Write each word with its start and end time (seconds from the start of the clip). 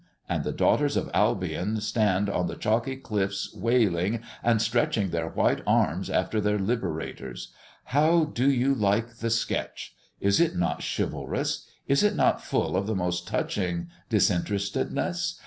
And 0.27 0.43
the 0.43 0.51
daughters 0.51 0.97
of 0.97 1.11
Albion 1.13 1.79
stand 1.79 2.27
on 2.27 2.47
the 2.47 2.55
chalky 2.55 2.95
cliffs 2.95 3.53
wailing, 3.53 4.21
and 4.41 4.59
stretch 4.59 4.95
their 4.95 5.29
white 5.29 5.61
arms 5.67 6.09
after 6.09 6.41
their 6.41 6.57
liberators. 6.57 7.53
How 7.83 8.25
do 8.25 8.49
you 8.51 8.73
like 8.73 9.17
the 9.17 9.29
sketch? 9.29 9.93
Is 10.19 10.39
it 10.41 10.55
not 10.55 10.81
chivalrous? 10.83 11.67
Is 11.87 12.01
it 12.01 12.15
not 12.15 12.43
full 12.43 12.75
of 12.75 12.87
the 12.87 12.95
most 12.95 13.27
touching 13.27 13.89
disinterestedness? 14.09 15.39